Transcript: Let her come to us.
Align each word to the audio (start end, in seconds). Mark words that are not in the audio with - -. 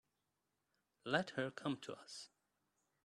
Let 1.05 1.29
her 1.37 1.51
come 1.51 1.77
to 1.81 1.93
us. 1.93 2.31